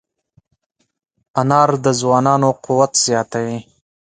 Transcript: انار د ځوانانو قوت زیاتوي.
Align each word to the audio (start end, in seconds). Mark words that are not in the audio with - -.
انار 1.41 1.69
د 1.83 1.87
ځوانانو 1.99 2.49
قوت 2.65 2.91
زیاتوي. 3.05 3.59